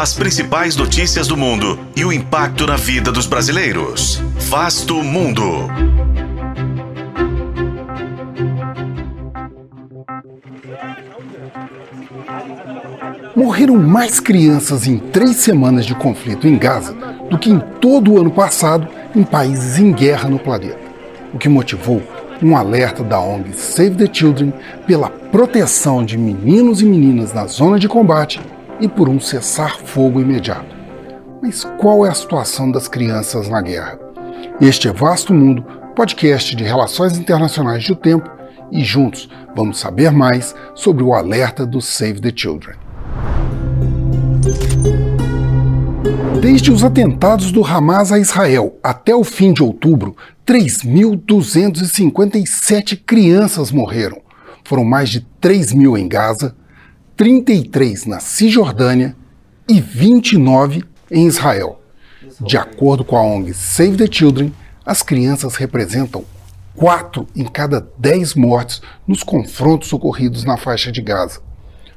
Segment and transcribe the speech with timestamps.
[0.00, 4.18] As principais notícias do mundo e o impacto na vida dos brasileiros.
[4.48, 5.68] Vasto Mundo.
[13.36, 16.94] Morreram mais crianças em três semanas de conflito em Gaza
[17.28, 20.80] do que em todo o ano passado em países em guerra no planeta.
[21.34, 22.02] O que motivou
[22.42, 24.54] um alerta da ONG Save the Children
[24.86, 28.40] pela proteção de meninos e meninas na zona de combate
[28.80, 30.74] e por um cessar-fogo imediato.
[31.42, 33.98] Mas qual é a situação das crianças na guerra?
[34.60, 38.30] Este é Vasto Mundo, podcast de relações internacionais do tempo,
[38.72, 42.76] e juntos vamos saber mais sobre o alerta do Save the Children.
[46.40, 54.22] Desde os atentados do Hamas a Israel até o fim de outubro, 3.257 crianças morreram.
[54.64, 56.56] Foram mais de 3 mil em Gaza,
[57.20, 59.14] 33 na Cisjordânia
[59.68, 61.78] e 29 em Israel.
[62.40, 64.54] De acordo com a ONG Save the Children,
[64.86, 66.24] as crianças representam
[66.74, 71.42] 4 em cada 10 mortes nos confrontos ocorridos na faixa de Gaza.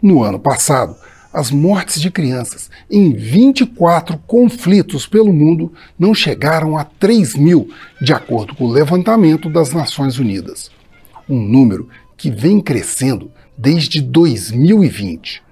[0.00, 0.94] No ano passado,
[1.32, 7.68] as mortes de crianças em 24 conflitos pelo mundo não chegaram a 3 mil,
[8.00, 10.70] de acordo com o levantamento das Nações Unidas.
[11.28, 11.88] Um número
[12.18, 15.42] que vem crescendo desde 2020.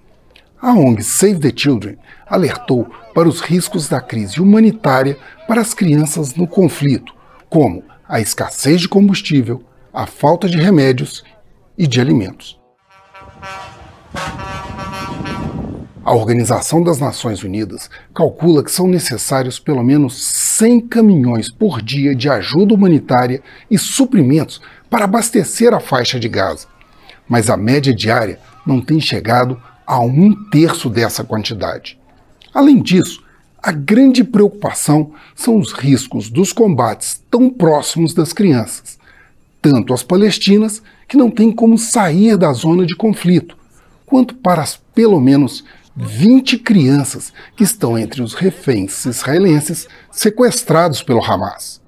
[0.60, 6.34] A ONG Save the Children alertou para os riscos da crise humanitária para as crianças
[6.34, 7.14] no conflito,
[7.48, 11.22] como a escassez de combustível, a falta de remédios
[11.78, 12.58] e de alimentos.
[16.04, 22.14] A Organização das Nações Unidas calcula que são necessários pelo menos 100 caminhões por dia
[22.14, 24.60] de ajuda humanitária e suprimentos
[24.96, 26.66] para abastecer a faixa de Gaza.
[27.28, 31.98] Mas a média diária não tem chegado a um terço dessa quantidade.
[32.54, 33.22] Além disso,
[33.62, 38.98] a grande preocupação são os riscos dos combates tão próximos das crianças,
[39.60, 43.54] tanto as palestinas, que não têm como sair da zona de conflito,
[44.06, 45.62] quanto para as pelo menos
[45.94, 51.82] 20 crianças que estão entre os reféns israelenses sequestrados pelo Hamas.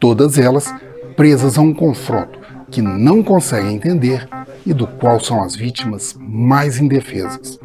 [0.00, 0.74] Todas elas
[1.14, 2.39] presas a um confronto
[2.70, 4.28] que não conseguem entender
[4.66, 7.58] e do qual são as vítimas mais indefesas.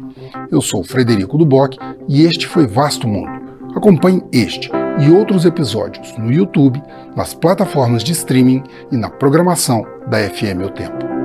[0.50, 1.76] Eu sou Frederico Duboc
[2.08, 3.30] e este foi Vasto Mundo.
[3.74, 6.82] Acompanhe este e outros episódios no YouTube,
[7.14, 11.15] nas plataformas de streaming e na programação da FM O Tempo.